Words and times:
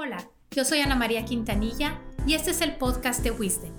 Hola, 0.00 0.30
yo 0.52 0.64
soy 0.64 0.78
Ana 0.78 0.94
María 0.94 1.24
Quintanilla 1.24 1.98
y 2.24 2.34
este 2.34 2.52
es 2.52 2.60
el 2.60 2.76
podcast 2.76 3.20
de 3.24 3.32
Wisdom. 3.32 3.72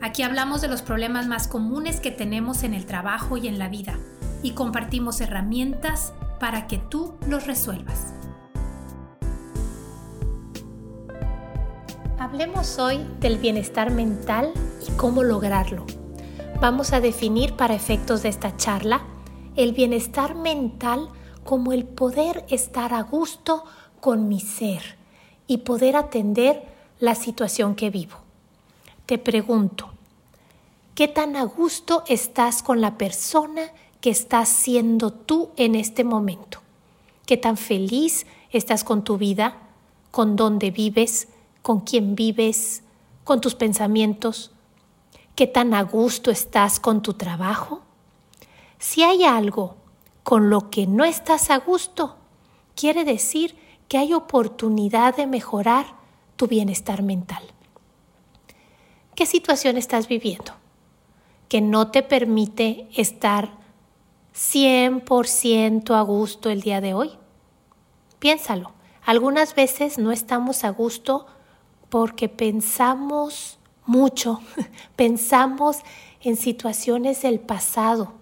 Aquí 0.00 0.22
hablamos 0.22 0.62
de 0.62 0.68
los 0.68 0.80
problemas 0.80 1.26
más 1.26 1.46
comunes 1.46 2.00
que 2.00 2.10
tenemos 2.10 2.62
en 2.62 2.72
el 2.72 2.86
trabajo 2.86 3.36
y 3.36 3.48
en 3.48 3.58
la 3.58 3.68
vida 3.68 3.98
y 4.42 4.52
compartimos 4.52 5.20
herramientas 5.20 6.14
para 6.40 6.68
que 6.68 6.78
tú 6.78 7.16
los 7.28 7.46
resuelvas. 7.46 8.14
Hablemos 12.18 12.78
hoy 12.78 13.06
del 13.20 13.36
bienestar 13.36 13.90
mental 13.90 14.50
y 14.88 14.92
cómo 14.92 15.22
lograrlo. 15.22 15.84
Vamos 16.62 16.94
a 16.94 17.00
definir 17.00 17.56
para 17.56 17.74
efectos 17.74 18.22
de 18.22 18.30
esta 18.30 18.56
charla 18.56 19.02
el 19.54 19.74
bienestar 19.74 20.34
mental 20.34 21.10
como 21.44 21.74
el 21.74 21.84
poder 21.84 22.46
estar 22.48 22.94
a 22.94 23.02
gusto 23.02 23.64
con 24.00 24.28
mi 24.28 24.40
ser 24.40 24.97
y 25.48 25.58
poder 25.58 25.96
atender 25.96 26.62
la 27.00 27.16
situación 27.16 27.74
que 27.74 27.90
vivo. 27.90 28.18
Te 29.06 29.18
pregunto, 29.18 29.90
¿qué 30.94 31.08
tan 31.08 31.34
a 31.34 31.42
gusto 31.42 32.04
estás 32.06 32.62
con 32.62 32.80
la 32.80 32.98
persona 32.98 33.72
que 34.00 34.10
estás 34.10 34.48
siendo 34.48 35.10
tú 35.10 35.50
en 35.56 35.74
este 35.74 36.04
momento? 36.04 36.60
¿Qué 37.26 37.36
tan 37.36 37.56
feliz 37.56 38.26
estás 38.52 38.84
con 38.84 39.02
tu 39.02 39.16
vida, 39.16 39.56
con 40.10 40.36
dónde 40.36 40.70
vives, 40.70 41.28
con 41.62 41.80
quién 41.80 42.14
vives, 42.14 42.82
con 43.24 43.40
tus 43.40 43.54
pensamientos? 43.54 44.52
¿Qué 45.34 45.46
tan 45.46 45.72
a 45.72 45.82
gusto 45.82 46.30
estás 46.30 46.78
con 46.78 47.00
tu 47.02 47.14
trabajo? 47.14 47.82
Si 48.78 49.02
hay 49.02 49.24
algo 49.24 49.76
con 50.22 50.50
lo 50.50 50.68
que 50.68 50.86
no 50.86 51.04
estás 51.04 51.50
a 51.50 51.56
gusto, 51.58 52.16
quiere 52.74 53.04
decir 53.04 53.56
hay 53.96 54.12
oportunidad 54.12 55.16
de 55.16 55.26
mejorar 55.26 55.86
tu 56.36 56.46
bienestar 56.46 57.02
mental. 57.02 57.42
¿Qué 59.14 59.24
situación 59.26 59.76
estás 59.76 60.06
viviendo 60.06 60.52
que 61.48 61.60
no 61.60 61.90
te 61.90 62.02
permite 62.02 62.88
estar 62.94 63.50
100% 64.34 65.94
a 65.94 66.02
gusto 66.02 66.50
el 66.50 66.60
día 66.60 66.80
de 66.80 66.94
hoy? 66.94 67.12
Piénsalo. 68.18 68.72
Algunas 69.04 69.54
veces 69.54 69.98
no 69.98 70.12
estamos 70.12 70.64
a 70.64 70.68
gusto 70.68 71.26
porque 71.88 72.28
pensamos 72.28 73.58
mucho, 73.86 74.40
pensamos 74.96 75.78
en 76.20 76.36
situaciones 76.36 77.22
del 77.22 77.40
pasado. 77.40 78.12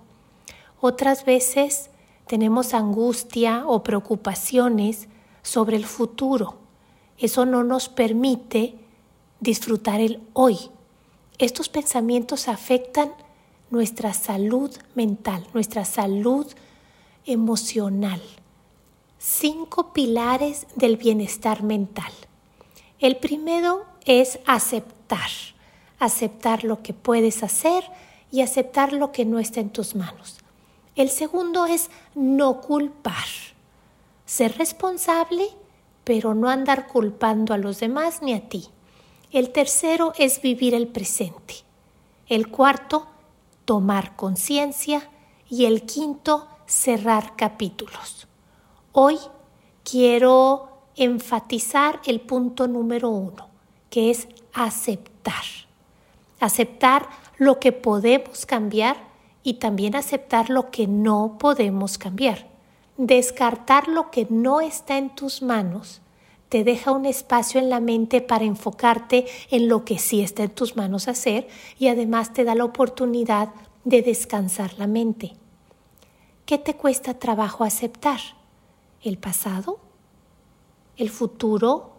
Otras 0.80 1.24
veces 1.24 1.90
tenemos 2.26 2.72
angustia 2.72 3.64
o 3.66 3.82
preocupaciones 3.82 5.08
sobre 5.46 5.76
el 5.76 5.86
futuro. 5.86 6.56
Eso 7.18 7.46
no 7.46 7.62
nos 7.62 7.88
permite 7.88 8.74
disfrutar 9.38 10.00
el 10.00 10.20
hoy. 10.32 10.58
Estos 11.38 11.68
pensamientos 11.68 12.48
afectan 12.48 13.12
nuestra 13.70 14.12
salud 14.12 14.74
mental, 14.96 15.46
nuestra 15.54 15.84
salud 15.84 16.46
emocional. 17.24 18.20
Cinco 19.18 19.92
pilares 19.92 20.66
del 20.74 20.96
bienestar 20.96 21.62
mental. 21.62 22.12
El 22.98 23.16
primero 23.16 23.84
es 24.04 24.40
aceptar, 24.46 25.30
aceptar 26.00 26.64
lo 26.64 26.82
que 26.82 26.92
puedes 26.92 27.44
hacer 27.44 27.84
y 28.32 28.40
aceptar 28.40 28.92
lo 28.92 29.12
que 29.12 29.24
no 29.24 29.38
está 29.38 29.60
en 29.60 29.70
tus 29.70 29.94
manos. 29.94 30.38
El 30.96 31.08
segundo 31.08 31.66
es 31.66 31.88
no 32.14 32.60
culpar 32.60 33.26
ser 34.36 34.58
responsable, 34.58 35.48
pero 36.04 36.34
no 36.34 36.50
andar 36.50 36.88
culpando 36.88 37.54
a 37.54 37.58
los 37.58 37.80
demás 37.80 38.20
ni 38.20 38.34
a 38.34 38.48
ti. 38.50 38.68
El 39.32 39.50
tercero 39.50 40.12
es 40.18 40.42
vivir 40.42 40.74
el 40.74 40.88
presente. 40.88 41.54
El 42.28 42.48
cuarto, 42.50 43.06
tomar 43.64 44.14
conciencia. 44.14 45.08
Y 45.48 45.64
el 45.64 45.82
quinto, 45.82 46.48
cerrar 46.66 47.36
capítulos. 47.36 48.26
Hoy 48.92 49.16
quiero 49.84 50.68
enfatizar 50.96 52.00
el 52.04 52.20
punto 52.20 52.66
número 52.66 53.10
uno, 53.10 53.48
que 53.88 54.10
es 54.10 54.26
aceptar. 54.52 55.44
Aceptar 56.40 57.08
lo 57.38 57.60
que 57.60 57.70
podemos 57.70 58.44
cambiar 58.44 58.96
y 59.44 59.54
también 59.54 59.94
aceptar 59.94 60.50
lo 60.50 60.70
que 60.72 60.88
no 60.88 61.36
podemos 61.38 61.96
cambiar. 61.96 62.55
Descartar 62.96 63.88
lo 63.88 64.10
que 64.10 64.26
no 64.30 64.60
está 64.62 64.96
en 64.96 65.14
tus 65.14 65.42
manos 65.42 66.00
te 66.48 66.64
deja 66.64 66.92
un 66.92 67.04
espacio 67.04 67.60
en 67.60 67.68
la 67.68 67.80
mente 67.80 68.20
para 68.20 68.44
enfocarte 68.44 69.26
en 69.50 69.68
lo 69.68 69.84
que 69.84 69.98
sí 69.98 70.22
está 70.22 70.44
en 70.44 70.54
tus 70.54 70.76
manos 70.76 71.08
hacer 71.08 71.48
y 71.78 71.88
además 71.88 72.32
te 72.32 72.44
da 72.44 72.54
la 72.54 72.64
oportunidad 72.64 73.50
de 73.84 74.00
descansar 74.00 74.78
la 74.78 74.86
mente. 74.86 75.32
¿Qué 76.46 76.56
te 76.56 76.74
cuesta 76.74 77.14
trabajo 77.14 77.64
aceptar? 77.64 78.20
¿El 79.02 79.18
pasado? 79.18 79.78
¿El 80.96 81.10
futuro? 81.10 81.90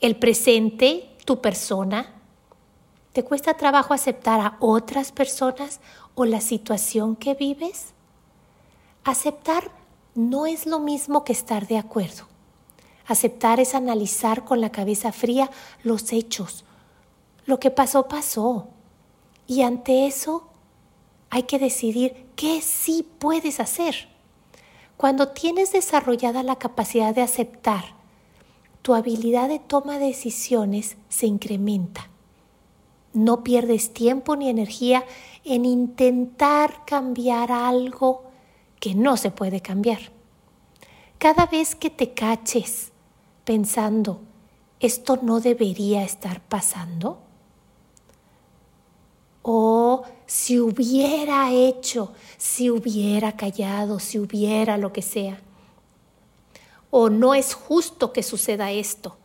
¿El 0.00 0.16
presente? 0.16 1.08
¿Tu 1.24 1.40
persona? 1.40 2.12
¿Te 3.12 3.24
cuesta 3.24 3.54
trabajo 3.54 3.94
aceptar 3.94 4.40
a 4.40 4.56
otras 4.60 5.12
personas 5.12 5.80
o 6.14 6.26
la 6.26 6.40
situación 6.40 7.16
que 7.16 7.34
vives? 7.34 7.94
Aceptar 9.06 9.70
no 10.16 10.46
es 10.46 10.66
lo 10.66 10.80
mismo 10.80 11.22
que 11.22 11.32
estar 11.32 11.68
de 11.68 11.78
acuerdo. 11.78 12.24
Aceptar 13.06 13.60
es 13.60 13.76
analizar 13.76 14.44
con 14.44 14.60
la 14.60 14.72
cabeza 14.72 15.12
fría 15.12 15.48
los 15.84 16.12
hechos. 16.12 16.64
Lo 17.44 17.60
que 17.60 17.70
pasó, 17.70 18.08
pasó. 18.08 18.66
Y 19.46 19.62
ante 19.62 20.08
eso 20.08 20.48
hay 21.30 21.44
que 21.44 21.60
decidir 21.60 22.26
qué 22.34 22.60
sí 22.60 23.08
puedes 23.20 23.60
hacer. 23.60 24.08
Cuando 24.96 25.28
tienes 25.28 25.70
desarrollada 25.70 26.42
la 26.42 26.56
capacidad 26.56 27.14
de 27.14 27.22
aceptar, 27.22 27.84
tu 28.82 28.92
habilidad 28.92 29.48
de 29.48 29.60
toma 29.60 30.00
de 30.00 30.06
decisiones 30.06 30.96
se 31.08 31.28
incrementa. 31.28 32.10
No 33.12 33.44
pierdes 33.44 33.94
tiempo 33.94 34.34
ni 34.34 34.48
energía 34.48 35.04
en 35.44 35.64
intentar 35.64 36.84
cambiar 36.86 37.52
algo 37.52 38.25
que 38.80 38.94
no 38.94 39.16
se 39.16 39.30
puede 39.30 39.60
cambiar. 39.60 39.98
Cada 41.18 41.46
vez 41.46 41.74
que 41.74 41.90
te 41.90 42.12
caches 42.12 42.92
pensando, 43.44 44.20
esto 44.80 45.18
no 45.22 45.40
debería 45.40 46.02
estar 46.02 46.42
pasando, 46.42 47.18
o 49.42 50.02
si 50.26 50.58
hubiera 50.58 51.52
hecho, 51.52 52.12
si 52.36 52.68
hubiera 52.68 53.36
callado, 53.36 53.98
si 54.00 54.18
hubiera 54.18 54.76
lo 54.76 54.92
que 54.92 55.02
sea, 55.02 55.40
o 56.90 57.08
no 57.08 57.34
es 57.34 57.54
justo 57.54 58.12
que 58.12 58.22
suceda 58.22 58.72
esto. 58.72 59.16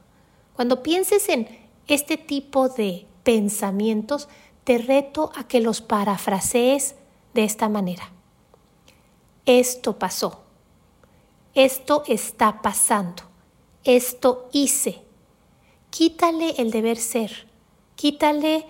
Cuando 0.55 0.83
pienses 0.83 1.27
en 1.29 1.47
este 1.87 2.17
tipo 2.17 2.69
de 2.69 3.07
pensamientos, 3.23 4.29
te 4.63 4.77
reto 4.77 5.31
a 5.35 5.47
que 5.47 5.59
los 5.59 5.81
parafrasees 5.81 6.95
de 7.33 7.43
esta 7.43 7.67
manera 7.67 8.11
esto 9.45 9.97
pasó, 9.97 10.43
esto 11.53 12.03
está 12.07 12.61
pasando, 12.61 13.23
esto 13.83 14.49
hice. 14.51 15.01
Quítale 15.89 16.55
el 16.57 16.71
deber 16.71 16.97
ser, 16.97 17.47
quítale 17.95 18.65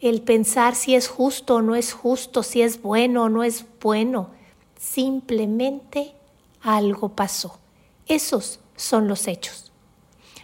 el 0.00 0.22
pensar 0.22 0.74
si 0.74 0.94
es 0.94 1.08
justo 1.08 1.56
o 1.56 1.62
no 1.62 1.74
es 1.74 1.92
justo, 1.92 2.42
si 2.42 2.62
es 2.62 2.82
bueno 2.82 3.24
o 3.24 3.28
no 3.28 3.42
es 3.42 3.64
bueno. 3.80 4.30
Simplemente 4.78 6.14
algo 6.60 7.10
pasó. 7.10 7.58
Esos 8.06 8.60
son 8.76 9.08
los 9.08 9.26
hechos. 9.26 9.72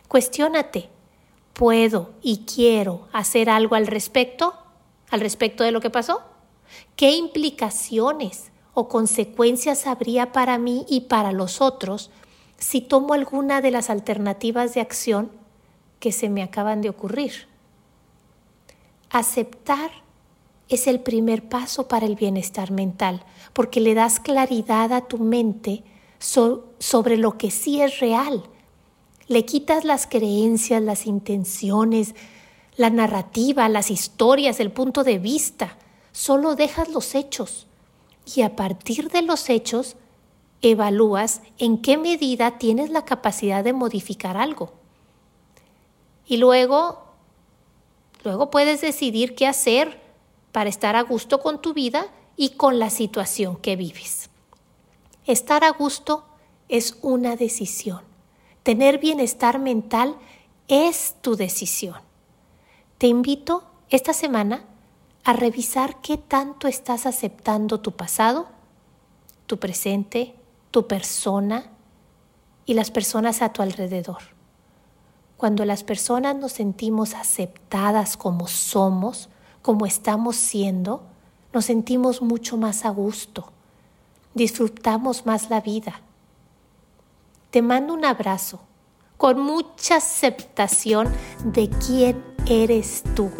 Cuestiónate, 0.08 0.88
¿puedo 1.52 2.12
y 2.22 2.38
quiero 2.38 3.08
hacer 3.12 3.50
algo 3.50 3.74
al 3.74 3.86
respecto? 3.86 4.54
¿Al 5.10 5.20
respecto 5.20 5.62
de 5.62 5.72
lo 5.72 5.80
que 5.80 5.90
pasó? 5.90 6.22
¿Qué 6.96 7.12
implicaciones 7.12 8.50
o 8.74 8.88
consecuencias 8.88 9.86
habría 9.86 10.32
para 10.32 10.58
mí 10.58 10.86
y 10.88 11.02
para 11.02 11.32
los 11.32 11.60
otros 11.60 12.10
si 12.58 12.80
tomo 12.80 13.14
alguna 13.14 13.60
de 13.60 13.70
las 13.70 13.90
alternativas 13.90 14.74
de 14.74 14.80
acción 14.80 15.30
que 15.98 16.12
se 16.12 16.28
me 16.28 16.42
acaban 16.42 16.82
de 16.82 16.90
ocurrir. 16.90 17.48
Aceptar 19.10 19.90
es 20.68 20.86
el 20.86 21.00
primer 21.00 21.48
paso 21.48 21.88
para 21.88 22.06
el 22.06 22.14
bienestar 22.14 22.70
mental, 22.70 23.24
porque 23.52 23.80
le 23.80 23.94
das 23.94 24.20
claridad 24.20 24.92
a 24.92 25.08
tu 25.08 25.18
mente 25.18 25.82
sobre 26.18 27.16
lo 27.16 27.36
que 27.38 27.50
sí 27.50 27.80
es 27.80 27.98
real. 27.98 28.44
Le 29.26 29.44
quitas 29.44 29.84
las 29.84 30.06
creencias, 30.06 30.82
las 30.82 31.06
intenciones, 31.06 32.14
la 32.76 32.90
narrativa, 32.90 33.68
las 33.68 33.90
historias, 33.90 34.60
el 34.60 34.70
punto 34.70 35.02
de 35.02 35.18
vista. 35.18 35.76
Solo 36.12 36.54
dejas 36.54 36.88
los 36.88 37.14
hechos 37.14 37.66
y 38.34 38.42
a 38.42 38.56
partir 38.56 39.10
de 39.10 39.22
los 39.22 39.48
hechos 39.48 39.96
evalúas 40.62 41.42
en 41.58 41.80
qué 41.80 41.96
medida 41.96 42.58
tienes 42.58 42.90
la 42.90 43.04
capacidad 43.04 43.64
de 43.64 43.72
modificar 43.72 44.36
algo. 44.36 44.72
Y 46.26 46.36
luego, 46.36 47.04
luego 48.22 48.50
puedes 48.50 48.80
decidir 48.80 49.34
qué 49.34 49.46
hacer 49.46 50.00
para 50.52 50.68
estar 50.68 50.96
a 50.96 51.02
gusto 51.02 51.40
con 51.40 51.60
tu 51.60 51.72
vida 51.72 52.06
y 52.36 52.50
con 52.50 52.78
la 52.78 52.90
situación 52.90 53.56
que 53.56 53.76
vives. 53.76 54.30
Estar 55.26 55.64
a 55.64 55.70
gusto 55.70 56.24
es 56.68 56.98
una 57.02 57.36
decisión. 57.36 58.00
Tener 58.62 58.98
bienestar 58.98 59.58
mental 59.58 60.16
es 60.68 61.16
tu 61.20 61.36
decisión. 61.36 61.96
Te 62.98 63.06
invito 63.06 63.64
esta 63.88 64.12
semana 64.12 64.64
a 65.24 65.32
revisar 65.32 66.00
qué 66.00 66.16
tanto 66.16 66.68
estás 66.68 67.06
aceptando 67.06 67.80
tu 67.80 67.92
pasado, 67.92 68.48
tu 69.46 69.58
presente, 69.58 70.34
tu 70.70 70.86
persona 70.86 71.64
y 72.66 72.74
las 72.74 72.90
personas 72.90 73.42
a 73.42 73.52
tu 73.52 73.62
alrededor. 73.62 74.22
Cuando 75.36 75.64
las 75.64 75.84
personas 75.84 76.36
nos 76.36 76.52
sentimos 76.52 77.14
aceptadas 77.14 78.16
como 78.16 78.46
somos, 78.46 79.28
como 79.62 79.86
estamos 79.86 80.36
siendo, 80.36 81.02
nos 81.52 81.64
sentimos 81.64 82.22
mucho 82.22 82.56
más 82.56 82.84
a 82.84 82.90
gusto, 82.90 83.50
disfrutamos 84.34 85.26
más 85.26 85.50
la 85.50 85.60
vida. 85.60 86.00
Te 87.50 87.62
mando 87.62 87.94
un 87.94 88.04
abrazo 88.04 88.60
con 89.16 89.40
mucha 89.40 89.96
aceptación 89.96 91.12
de 91.44 91.68
quién 91.68 92.24
eres 92.46 93.02
tú, 93.16 93.30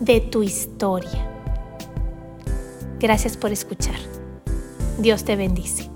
de 0.00 0.20
tu 0.20 0.42
historia. 0.42 1.30
Gracias 3.00 3.36
por 3.36 3.52
escuchar. 3.52 3.98
Dios 4.98 5.24
te 5.24 5.36
bendice. 5.36 5.90